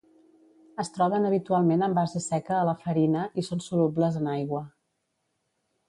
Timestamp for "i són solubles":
3.43-4.19